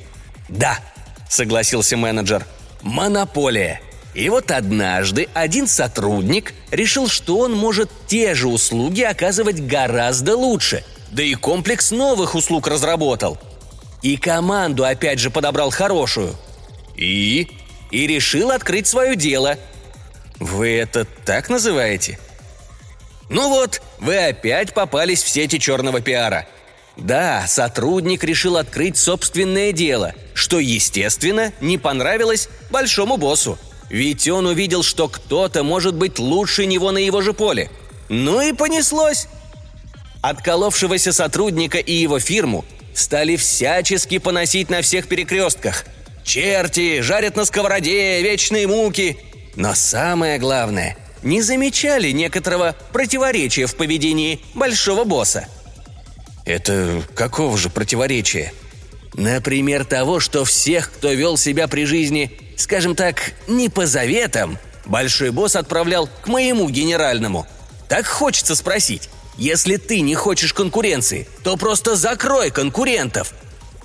«Да»,– 0.49 0.79
согласился 1.29 1.97
менеджер. 1.97 2.45
«Монополия». 2.81 3.81
И 4.13 4.29
вот 4.29 4.49
однажды 4.49 5.27
один 5.33 5.67
сотрудник 5.67 6.53
решил, 6.71 7.07
что 7.07 7.37
он 7.39 7.53
может 7.53 7.91
те 8.07 8.33
же 8.33 8.47
услуги 8.47 9.01
оказывать 9.01 9.61
гораздо 9.61 10.35
лучше, 10.35 10.83
да 11.11 11.21
и 11.21 11.35
комплекс 11.35 11.91
новых 11.91 12.33
услуг 12.33 12.67
разработал. 12.67 13.37
И 14.01 14.17
команду 14.17 14.85
опять 14.85 15.19
же 15.19 15.29
подобрал 15.29 15.69
хорошую. 15.69 16.35
И? 16.95 17.47
И 17.91 18.07
решил 18.07 18.51
открыть 18.51 18.87
свое 18.87 19.15
дело– 19.15 19.57
«Вы 20.39 20.77
это 20.77 21.05
так 21.05 21.49
называете?» 21.49 22.19
«Ну 23.29 23.49
вот, 23.49 23.81
вы 23.99 24.17
опять 24.17 24.73
попались 24.73 25.23
в 25.23 25.29
сети 25.29 25.59
черного 25.59 25.99
пиара», 25.99 26.45
да, 26.97 27.45
сотрудник 27.47 28.23
решил 28.23 28.57
открыть 28.57 28.97
собственное 28.97 29.71
дело, 29.71 30.13
что, 30.33 30.59
естественно, 30.59 31.53
не 31.61 31.77
понравилось 31.77 32.49
большому 32.71 33.17
боссу. 33.17 33.57
Ведь 33.89 34.27
он 34.27 34.47
увидел, 34.47 34.83
что 34.83 35.07
кто-то 35.07 35.63
может 35.63 35.95
быть 35.95 36.19
лучше 36.19 36.65
него 36.65 36.91
на 36.91 36.97
его 36.97 37.21
же 37.21 37.33
поле. 37.33 37.69
Ну 38.09 38.41
и 38.41 38.51
понеслось. 38.51 39.27
Отколовшегося 40.21 41.13
сотрудника 41.13 41.77
и 41.77 41.93
его 41.93 42.19
фирму 42.19 42.65
стали 42.93 43.35
всячески 43.35 44.17
поносить 44.17 44.69
на 44.69 44.81
всех 44.81 45.07
перекрестках. 45.07 45.85
Черти, 46.23 47.01
жарят 47.01 47.35
на 47.35 47.45
сковороде, 47.45 48.21
вечные 48.23 48.67
муки. 48.67 49.17
Но 49.55 49.75
самое 49.75 50.39
главное, 50.39 50.97
не 51.23 51.41
замечали 51.41 52.11
некоторого 52.11 52.75
противоречия 52.91 53.67
в 53.67 53.75
поведении 53.75 54.41
большого 54.53 55.03
босса. 55.03 55.47
Это 56.47 57.03
какого 57.13 57.57
же 57.57 57.69
противоречия? 57.69 58.53
Например, 59.15 59.83
того, 59.83 60.21
что 60.21 60.45
всех, 60.45 60.93
кто 60.93 61.11
вел 61.11 61.35
себя 61.35 61.67
при 61.67 61.83
жизни, 61.83 62.39
скажем 62.55 62.95
так, 62.95 63.33
не 63.49 63.67
по 63.67 63.85
заветам, 63.85 64.57
большой 64.85 65.31
босс 65.31 65.57
отправлял 65.57 66.07
к 66.07 66.27
моему 66.27 66.69
генеральному. 66.69 67.45
Так 67.89 68.05
хочется 68.07 68.55
спросить, 68.55 69.09
если 69.37 69.75
ты 69.75 69.99
не 69.99 70.15
хочешь 70.15 70.53
конкуренции, 70.53 71.27
то 71.43 71.57
просто 71.57 71.97
закрой 71.97 72.49
конкурентов. 72.49 73.33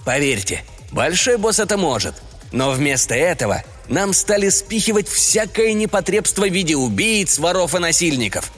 Поверьте, 0.05 0.63
большой 0.93 1.39
босс 1.39 1.59
это 1.59 1.77
может. 1.77 2.15
Но 2.53 2.71
вместо 2.71 3.17
этого 3.17 3.65
нам 3.89 4.13
стали 4.13 4.51
спихивать 4.51 5.09
всякое 5.09 5.73
непотребство 5.73 6.47
в 6.47 6.53
виде 6.53 6.77
убийц, 6.77 7.41
воров 7.41 7.75
и 7.75 7.81
насильников. 7.81 8.53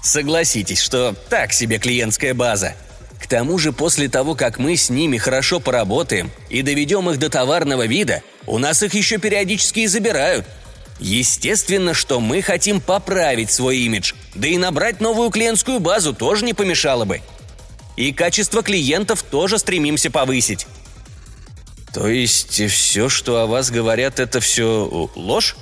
Согласитесь, 0.00 0.80
что 0.80 1.16
так 1.28 1.52
себе 1.52 1.78
клиентская 1.78 2.34
база. 2.34 2.76
К 3.30 3.38
тому 3.38 3.58
же 3.58 3.72
после 3.72 4.08
того, 4.08 4.34
как 4.34 4.58
мы 4.58 4.76
с 4.76 4.90
ними 4.90 5.16
хорошо 5.16 5.60
поработаем 5.60 6.32
и 6.48 6.62
доведем 6.62 7.08
их 7.10 7.20
до 7.20 7.30
товарного 7.30 7.86
вида, 7.86 8.24
у 8.44 8.58
нас 8.58 8.82
их 8.82 8.92
еще 8.92 9.18
периодически 9.18 9.80
и 9.80 9.86
забирают. 9.86 10.46
Естественно, 10.98 11.94
что 11.94 12.18
мы 12.18 12.42
хотим 12.42 12.80
поправить 12.80 13.52
свой 13.52 13.78
имидж, 13.78 14.14
да 14.34 14.48
и 14.48 14.58
набрать 14.58 15.00
новую 15.00 15.30
клиентскую 15.30 15.78
базу 15.78 16.12
тоже 16.12 16.44
не 16.44 16.54
помешало 16.54 17.04
бы. 17.04 17.20
И 17.96 18.12
качество 18.12 18.64
клиентов 18.64 19.22
тоже 19.22 19.60
стремимся 19.60 20.10
повысить. 20.10 20.66
То 21.94 22.08
есть 22.08 22.60
все, 22.68 23.08
что 23.08 23.42
о 23.42 23.46
вас 23.46 23.70
говорят, 23.70 24.18
это 24.18 24.40
все 24.40 25.08
ложь? 25.14 25.54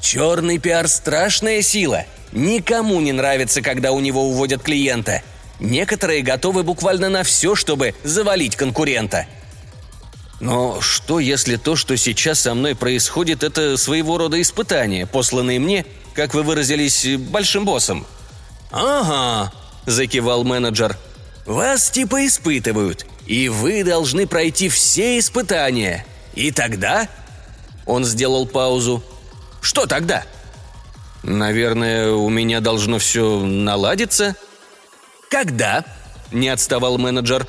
Черный 0.00 0.58
пиар– 0.58 0.86
страшная 0.88 1.62
сила. 1.62 2.04
Никому 2.30 3.00
не 3.00 3.10
нравится, 3.10 3.60
когда 3.60 3.90
у 3.90 3.98
него 3.98 4.28
уводят 4.28 4.62
клиента. 4.62 5.24
Некоторые 5.60 6.22
готовы 6.22 6.62
буквально 6.62 7.08
на 7.08 7.22
все, 7.22 7.54
чтобы 7.54 7.94
завалить 8.04 8.56
конкурента. 8.56 9.26
Но 10.38 10.80
что, 10.80 11.18
если 11.18 11.56
то, 11.56 11.76
что 11.76 11.96
сейчас 11.96 12.40
со 12.40 12.54
мной 12.54 12.74
происходит, 12.74 13.42
это 13.42 13.76
своего 13.78 14.18
рода 14.18 14.40
испытание, 14.40 15.06
посланное 15.06 15.58
мне, 15.58 15.86
как 16.14 16.34
вы 16.34 16.42
выразились, 16.42 17.06
большим 17.16 17.64
боссом? 17.64 18.06
«Ага»,– 18.70 19.52
закивал 19.86 20.44
менеджер. 20.44 20.98
«Вас 21.46 21.90
типа 21.90 22.26
испытывают. 22.26 23.06
И 23.26 23.48
вы 23.48 23.84
должны 23.84 24.26
пройти 24.26 24.68
все 24.68 25.18
испытания. 25.18 26.04
И 26.34 26.50
тогда...» 26.50 27.08
Он 27.86 28.04
сделал 28.04 28.46
паузу. 28.46 29.02
«Что 29.60 29.86
тогда?» 29.86 30.24
«Наверное, 31.22 32.10
у 32.10 32.28
меня 32.28 32.60
должно 32.60 32.98
все 32.98 33.40
наладиться?» 33.40 34.34
«Когда?»– 35.30 35.84
не 36.32 36.48
отставал 36.48 36.98
менеджер. 36.98 37.46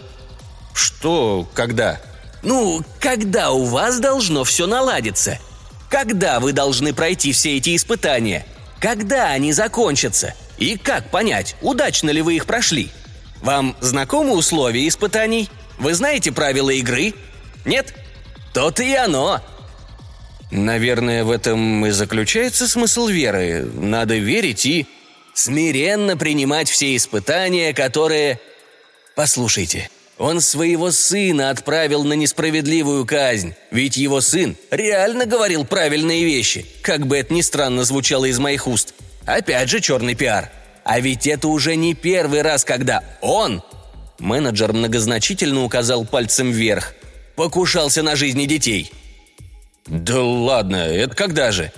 «Что 0.74 1.48
когда?» 1.54 2.00
«Ну, 2.44 2.84
когда 3.00 3.52
у 3.52 3.66
вас 3.66 4.00
должно 4.00 4.44
все 4.44 4.68
наладиться? 4.68 5.40
Когда 5.90 6.40
вы 6.40 6.54
должны 6.54 6.94
пройти 6.94 7.32
все 7.32 7.58
эти 7.58 7.76
испытания? 7.76 8.46
Когда 8.80 9.32
они 9.32 9.54
закончатся? 9.54 10.36
И 10.58 10.78
как 10.78 11.10
понять, 11.10 11.56
удачно 11.62 12.10
ли 12.10 12.22
вы 12.22 12.36
их 12.36 12.46
прошли? 12.46 12.92
Вам 13.42 13.76
знакомы 13.82 14.34
условия 14.36 14.88
испытаний?» 14.88 15.50
Вы 15.78 15.94
знаете 15.94 16.32
правила 16.32 16.70
игры? 16.72 17.14
Нет? 17.66 17.94
То-то 18.54 18.84
и 18.84 18.94
оно. 18.94 19.42
Наверное, 20.50 21.24
в 21.24 21.32
этом 21.32 21.86
и 21.86 21.92
заключается 21.92 22.68
смысл 22.68 23.08
веры. 23.08 23.70
Надо 23.74 24.16
верить 24.16 24.66
и 24.66 24.88
смиренно 25.38 26.18
принимать 26.18 26.70
все 26.70 26.96
испытания, 26.96 27.74
которые... 27.74 28.40
Послушайте, 29.16 29.90
он 30.18 30.42
своего 30.42 30.92
сына 30.92 31.50
отправил 31.50 32.04
на 32.04 32.14
несправедливую 32.14 33.06
казнь, 33.06 33.54
ведь 33.72 33.98
его 33.98 34.20
сын 34.22 34.56
реально 34.72 35.26
говорил 35.26 35.64
правильные 35.66 36.24
вещи, 36.24 36.66
как 36.82 37.06
бы 37.06 37.18
это 37.18 37.34
ни 37.34 37.42
странно 37.42 37.84
звучало 37.84 38.26
из 38.26 38.40
моих 38.40 38.68
уст. 38.68 38.94
Опять 39.26 39.70
же 39.70 39.80
черный 39.80 40.16
пиар. 40.16 40.52
А 40.84 41.00
ведь 41.00 41.28
это 41.28 41.50
уже 41.50 41.76
не 41.76 41.94
первый 41.94 42.42
раз, 42.42 42.64
когда 42.64 43.04
он...» 43.22 43.62
Менеджер 44.20 44.74
многозначительно 44.74 45.64
указал 45.64 46.06
пальцем 46.06 46.50
вверх. 46.50 46.96
«Покушался 47.36 48.02
на 48.02 48.16
жизни 48.16 48.46
детей». 48.46 48.92
«Да 49.86 50.22
ладно, 50.22 50.78
это 50.78 51.14
когда 51.14 51.52
же?» 51.52 51.72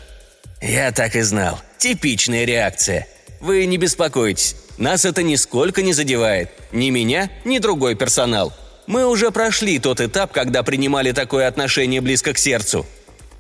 «Я 0.62 0.92
так 0.92 1.16
и 1.16 1.22
знал. 1.22 1.60
Типичная 1.78 2.46
реакция. 2.46 3.08
Вы 3.40 3.66
не 3.66 3.78
беспокойтесь. 3.78 4.56
Нас 4.78 5.06
это 5.06 5.24
нисколько 5.24 5.82
не 5.82 5.94
задевает. 5.94 6.52
Ни 6.72 6.90
меня, 6.90 7.30
ни 7.46 7.60
другой 7.60 7.96
персонал. 7.96 8.54
Мы 8.88 9.06
уже 9.06 9.32
прошли 9.32 9.80
тот 9.80 10.02
этап, 10.02 10.32
когда 10.32 10.64
принимали 10.64 11.12
такое 11.12 11.48
отношение 11.48 12.02
близко 12.02 12.34
к 12.34 12.38
сердцу. 12.38 12.86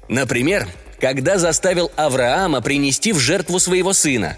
Например, 0.08 0.68
когда 1.00 1.38
заставил 1.38 1.92
Авраама 1.96 2.62
принести 2.62 3.14
в 3.14 3.20
жертву 3.20 3.60
своего 3.60 3.94
сына. 3.94 4.38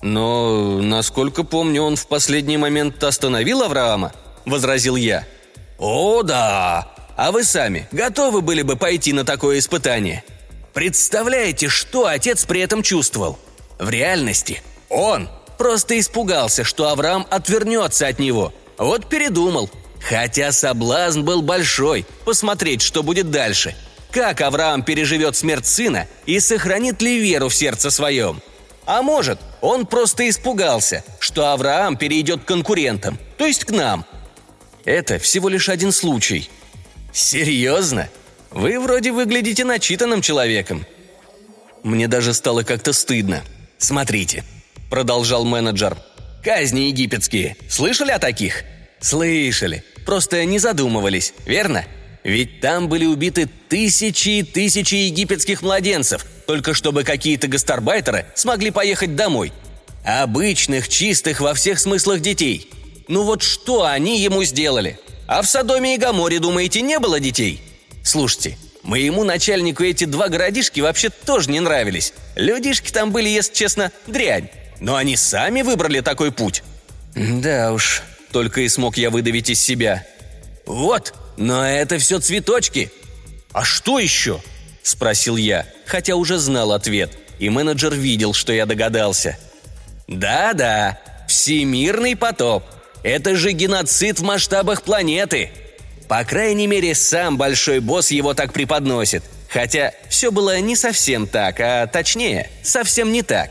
Но, 0.00 0.80
насколько 0.80 1.44
помню, 1.44 1.82
он 1.82 1.96
в 1.96 2.06
последний 2.06 2.56
момент 2.56 3.02
остановил 3.02 3.62
Авраама, 3.62 4.12
возразил 4.44 4.96
я. 4.96 5.26
О, 5.78 6.22
да! 6.22 6.92
А 7.16 7.32
вы 7.32 7.42
сами 7.42 7.88
готовы 7.90 8.42
были 8.42 8.62
бы 8.62 8.76
пойти 8.76 9.12
на 9.12 9.24
такое 9.24 9.58
испытание? 9.58 10.22
Представляете, 10.72 11.68
что 11.68 12.06
отец 12.06 12.44
при 12.44 12.60
этом 12.60 12.82
чувствовал? 12.82 13.38
В 13.78 13.90
реальности 13.90 14.62
он 14.98 15.28
просто 15.56 15.98
испугался, 15.98 16.64
что 16.64 16.88
Авраам 16.88 17.26
отвернется 17.30 18.06
от 18.06 18.18
него. 18.18 18.52
Вот 18.76 19.08
передумал. 19.08 19.70
Хотя 20.00 20.52
соблазн 20.52 21.22
был 21.22 21.42
большой 21.42 22.06
посмотреть, 22.24 22.82
что 22.82 23.02
будет 23.02 23.30
дальше– 23.30 23.74
как 24.10 24.40
Авраам 24.40 24.82
переживет 24.82 25.36
смерть 25.36 25.66
сына 25.66 26.06
и 26.24 26.40
сохранит 26.40 27.02
ли 27.02 27.18
веру 27.18 27.48
в 27.48 27.54
сердце 27.54 27.90
своем? 27.90 28.40
А 28.86 29.02
может, 29.02 29.38
он 29.60 29.86
просто 29.86 30.28
испугался, 30.28 31.04
что 31.18 31.52
Авраам 31.52 31.96
перейдет 31.96 32.42
к 32.42 32.46
конкурентам, 32.46 33.18
то 33.36 33.46
есть 33.46 33.64
к 33.64 33.70
нам. 33.70 34.06
Это 34.84 35.18
всего 35.18 35.50
лишь 35.50 35.68
один 35.68 35.92
случай. 35.92 36.48
Серьезно? 37.12 38.08
Вы 38.50 38.80
вроде 38.80 39.12
выглядите 39.12 39.64
начитанным 39.64 40.22
человеком. 40.22 40.86
Мне 41.82 42.08
даже 42.08 42.32
стало 42.32 42.62
как-то 42.62 42.94
стыдно. 42.94 43.42
Смотрите, 43.76 44.42
продолжал 44.90 45.44
менеджер. 45.44 45.96
Казни 46.42 46.82
египетские. 46.82 47.56
Слышали 47.68 48.10
о 48.10 48.18
таких? 48.18 48.64
Слышали. 49.00 49.84
Просто 50.06 50.44
не 50.44 50.58
задумывались, 50.58 51.34
верно? 51.44 51.84
Ведь 52.24 52.60
там 52.60 52.88
были 52.88 53.06
убиты 53.06 53.48
тысячи 53.68 54.28
и 54.40 54.42
тысячи 54.42 54.94
египетских 54.94 55.62
младенцев, 55.62 56.26
только 56.46 56.74
чтобы 56.74 57.04
какие-то 57.04 57.48
гастарбайтеры 57.48 58.26
смогли 58.34 58.70
поехать 58.70 59.16
домой. 59.16 59.52
Обычных, 60.04 60.88
чистых 60.88 61.40
во 61.40 61.54
всех 61.54 61.78
смыслах 61.78 62.20
детей. 62.20 62.70
Ну 63.08 63.22
вот 63.22 63.42
что 63.42 63.84
они 63.84 64.20
ему 64.20 64.44
сделали? 64.44 64.98
А 65.26 65.42
в 65.42 65.46
Содоме 65.48 65.94
и 65.94 65.98
Гаморе, 65.98 66.38
думаете, 66.38 66.80
не 66.80 66.98
было 66.98 67.20
детей? 67.20 67.60
Слушайте, 68.02 68.56
моему 68.82 69.24
начальнику 69.24 69.82
эти 69.82 70.04
два 70.04 70.28
городишки 70.28 70.80
вообще 70.80 71.10
тоже 71.10 71.50
не 71.50 71.60
нравились. 71.60 72.14
Людишки 72.36 72.90
там 72.90 73.12
были, 73.12 73.28
если 73.28 73.52
честно, 73.52 73.92
дрянь. 74.06 74.48
Но 74.80 74.96
они 74.96 75.16
сами 75.16 75.62
выбрали 75.62 76.00
такой 76.00 76.32
путь. 76.32 76.62
Да 77.14 77.72
уж, 77.72 78.02
только 78.32 78.60
и 78.60 78.68
смог 78.68 78.96
я 78.96 79.10
выдавить 79.10 79.50
из 79.50 79.60
себя. 79.60 80.06
Вот, 80.66 81.14
но 81.36 81.66
это 81.66 81.98
все 81.98 82.20
цветочки. 82.20 82.90
А 83.52 83.64
что 83.64 83.98
еще? 83.98 84.40
Спросил 84.82 85.36
я, 85.36 85.66
хотя 85.86 86.14
уже 86.14 86.38
знал 86.38 86.72
ответ, 86.72 87.10
и 87.38 87.48
менеджер 87.48 87.94
видел, 87.94 88.32
что 88.34 88.52
я 88.52 88.66
догадался. 88.66 89.38
Да-да, 90.06 90.98
всемирный 91.28 92.16
потоп. 92.16 92.64
Это 93.02 93.36
же 93.36 93.52
геноцид 93.52 94.18
в 94.18 94.22
масштабах 94.22 94.82
планеты. 94.82 95.50
По 96.08 96.24
крайней 96.24 96.66
мере, 96.66 96.94
сам 96.94 97.36
большой 97.36 97.80
босс 97.80 98.10
его 98.10 98.34
так 98.34 98.52
преподносит. 98.52 99.22
Хотя 99.48 99.92
все 100.08 100.30
было 100.30 100.58
не 100.60 100.76
совсем 100.76 101.26
так, 101.26 101.60
а 101.60 101.86
точнее, 101.86 102.50
совсем 102.62 103.12
не 103.12 103.22
так. 103.22 103.50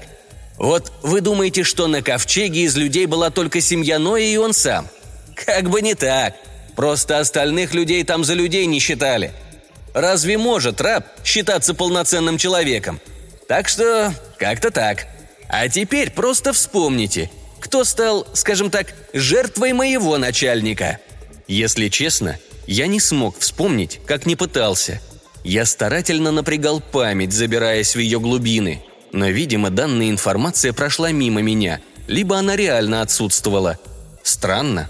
Вот 0.57 0.91
вы 1.03 1.21
думаете, 1.21 1.63
что 1.63 1.87
на 1.87 2.01
ковчеге 2.01 2.61
из 2.61 2.75
людей 2.75 3.05
была 3.05 3.29
только 3.29 3.61
семья 3.61 3.99
Ноя 3.99 4.23
и 4.23 4.37
он 4.37 4.53
сам? 4.53 4.87
Как 5.35 5.69
бы 5.69 5.81
не 5.81 5.93
так. 5.93 6.35
Просто 6.75 7.19
остальных 7.19 7.73
людей 7.73 8.03
там 8.03 8.23
за 8.23 8.33
людей 8.33 8.65
не 8.65 8.79
считали. 8.79 9.33
Разве 9.93 10.37
может 10.37 10.81
раб 10.81 11.05
считаться 11.23 11.73
полноценным 11.73 12.37
человеком? 12.37 12.99
Так 13.47 13.67
что 13.67 14.13
как-то 14.37 14.71
так. 14.71 15.07
А 15.47 15.69
теперь 15.69 16.11
просто 16.11 16.53
вспомните, 16.53 17.31
кто 17.59 17.83
стал, 17.83 18.27
скажем 18.33 18.69
так, 18.69 18.93
жертвой 19.13 19.73
моего 19.73 20.17
начальника. 20.17 20.99
Если 21.47 21.87
честно, 21.87 22.37
я 22.65 22.87
не 22.87 22.99
смог 22.99 23.39
вспомнить, 23.39 24.01
как 24.05 24.25
не 24.25 24.35
пытался. 24.35 24.99
Я 25.43 25.65
старательно 25.65 26.31
напрягал 26.31 26.81
память, 26.81 27.31
забираясь 27.31 27.95
в 27.95 27.99
ее 27.99 28.19
глубины. 28.19 28.83
Но, 29.11 29.27
видимо, 29.27 29.69
данная 29.69 30.09
информация 30.09 30.73
прошла 30.73 31.11
мимо 31.11 31.41
меня, 31.41 31.79
либо 32.07 32.37
она 32.37 32.55
реально 32.55 33.01
отсутствовала. 33.01 33.77
Странно, 34.23 34.89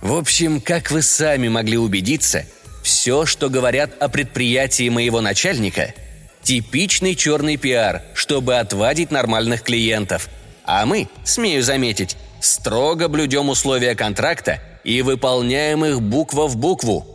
в 0.00 0.14
общем, 0.14 0.60
как 0.60 0.90
вы 0.90 1.02
сами 1.02 1.48
могли 1.48 1.78
убедиться, 1.78 2.44
все, 2.82 3.26
что 3.26 3.48
говорят 3.48 3.90
о 4.00 4.08
предприятии 4.08 4.88
моего 4.88 5.20
начальника– 5.20 5.94
типичный 6.42 7.14
черный 7.14 7.56
пиар, 7.56 8.02
чтобы 8.14 8.58
отвадить 8.58 9.10
нормальных 9.10 9.62
клиентов. 9.62 10.28
А 10.64 10.84
мы, 10.86 11.08
смею 11.24 11.62
заметить, 11.62 12.16
строго 12.40 13.08
блюдем 13.08 13.48
условия 13.48 13.94
контракта 13.94 14.60
и 14.84 15.02
выполняем 15.02 15.84
их 15.84 16.02
буква 16.02 16.46
в 16.46 16.56
букву. 16.56 17.06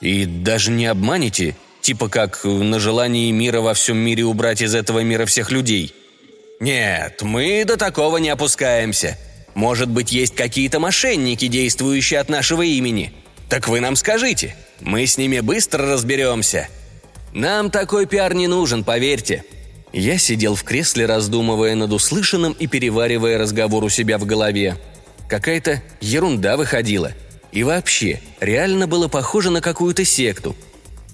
И 0.00 0.24
даже 0.24 0.70
не 0.70 0.86
обманете, 0.86 1.56
типа 1.82 2.08
как 2.08 2.44
на 2.44 2.80
желании 2.80 3.30
мира 3.30 3.60
во 3.60 3.74
всем 3.74 3.98
мире 3.98 4.24
убрать 4.24 4.62
из 4.62 4.74
этого 4.74 5.00
мира 5.00 5.26
всех 5.26 5.50
людей. 5.50 5.94
Нет, 6.60 7.20
мы 7.22 7.64
до 7.64 7.76
такого 7.76 8.16
не 8.16 8.30
опускаемся– 8.30 9.18
может 9.54 9.90
быть, 9.90 10.12
есть 10.12 10.34
какие-то 10.34 10.80
мошенники, 10.80 11.46
действующие 11.46 12.20
от 12.20 12.28
нашего 12.28 12.62
имени? 12.62 13.12
Так 13.48 13.68
вы 13.68 13.80
нам 13.80 13.96
скажите. 13.96 14.56
Мы 14.80 15.06
с 15.06 15.18
ними 15.18 15.40
быстро 15.40 15.86
разберемся. 15.92 16.68
Нам 17.32 17.70
такой 17.70 18.06
пиар 18.06 18.34
не 18.34 18.46
нужен, 18.46 18.84
поверьте». 18.84 19.44
Я 19.94 20.16
сидел 20.16 20.54
в 20.54 20.64
кресле, 20.64 21.04
раздумывая 21.04 21.74
над 21.74 21.92
услышанным 21.92 22.54
и 22.54 22.66
переваривая 22.66 23.36
разговор 23.36 23.84
у 23.84 23.90
себя 23.90 24.16
в 24.16 24.24
голове. 24.24 24.78
Какая-то 25.28 25.82
ерунда 26.00 26.56
выходила. 26.56 27.12
И 27.52 27.62
вообще, 27.62 28.22
реально 28.40 28.86
было 28.86 29.08
похоже 29.08 29.50
на 29.50 29.60
какую-то 29.60 30.06
секту. 30.06 30.56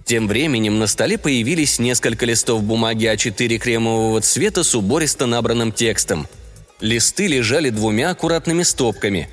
Тем 0.08 0.26
временем 0.26 0.80
на 0.80 0.88
столе 0.88 1.18
появились 1.18 1.78
несколько 1.78 2.26
листов 2.26 2.64
бумаги 2.64 3.06
А4 3.06 3.58
кремового 3.58 4.20
цвета 4.20 4.64
с 4.64 4.74
убористо 4.74 5.26
набранным 5.26 5.70
текстом– 5.70 6.26
Листы 6.80 7.26
лежали 7.26 7.70
двумя 7.70 8.10
аккуратными 8.10 8.62
стопками. 8.62 9.28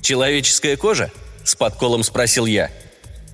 «Человеческая 0.00 0.76
кожа?»– 0.76 1.10
с 1.44 1.54
подколом 1.54 2.02
спросил 2.02 2.46
я. 2.46 2.70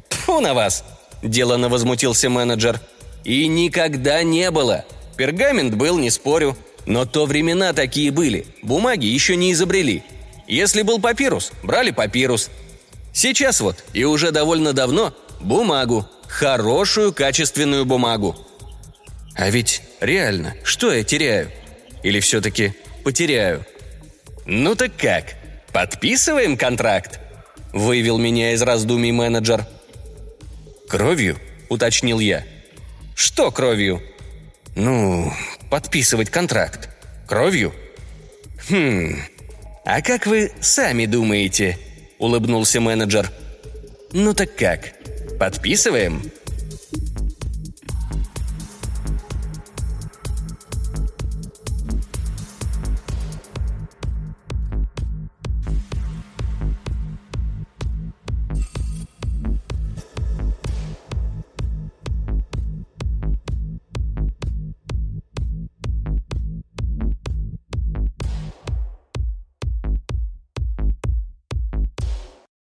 «Тьфу 0.08 0.40
на 0.40 0.54
вас!»– 0.54 0.84
делано 1.22 1.68
возмутился 1.68 2.28
менеджер. 2.28 2.80
«И 3.22 3.46
никогда 3.46 4.22
не 4.24 4.50
было. 4.50 4.84
Пергамент 5.16 5.74
был, 5.74 5.98
не 5.98 6.10
спорю. 6.10 6.56
Но 6.84 7.06
то 7.06 7.26
времена 7.26 7.72
такие 7.72 8.10
были. 8.10 8.46
Бумаги 8.62 9.06
еще 9.06 9.36
не 9.36 9.52
изобрели. 9.52 10.02
Если 10.46 10.82
был 10.82 11.00
папирус, 11.00 11.52
брали 11.62 11.92
папирус. 11.92 12.50
Сейчас 13.12 13.60
вот, 13.60 13.82
и 13.94 14.04
уже 14.04 14.32
довольно 14.32 14.74
давно, 14.74 15.14
бумагу. 15.40 16.06
Хорошую, 16.34 17.12
качественную 17.12 17.84
бумагу. 17.84 18.34
А 19.36 19.50
ведь 19.50 19.82
реально, 20.00 20.56
что 20.64 20.92
я 20.92 21.04
теряю? 21.04 21.48
Или 22.02 22.18
все-таки 22.18 22.72
потеряю. 23.04 23.64
«Ну 24.44 24.74
так 24.74 24.96
как? 24.96 25.36
Подписываем 25.72 26.56
контракт?»– 26.56 27.20
вывел 27.72 28.18
меня 28.18 28.52
из 28.52 28.62
раздумий 28.62 29.12
менеджер. 29.12 29.64
«Кровью?»– 30.88 31.38
уточнил 31.68 32.18
я. 32.18 32.44
«Что 33.14 33.52
кровью?» 33.52 34.02
«Ну, 34.74 35.32
подписывать 35.70 36.30
контракт. 36.30 36.88
Кровью?» 37.28 37.72
«Хм, 38.68 39.20
а 39.84 40.02
как 40.02 40.26
вы 40.26 40.50
сами 40.60 41.06
думаете?»– 41.06 41.78
улыбнулся 42.18 42.80
менеджер. 42.80 43.30
«Ну 44.12 44.34
так 44.34 44.56
как? 44.56 44.94
Подписываем?» 45.38 46.22